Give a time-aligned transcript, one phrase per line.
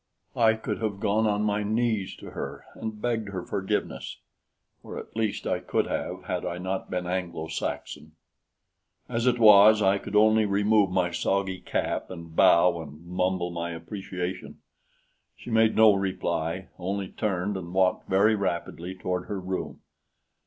[0.35, 4.17] I could have gone on my knees to her and begged her forgiveness
[4.81, 8.13] or at least I could have, had I not been Anglo Saxon.
[9.07, 13.73] As it was, I could only remove my soggy cap and bow and mumble my
[13.73, 14.57] appreciation.
[15.35, 19.81] She made no reply only turned and walked very rapidly toward her room.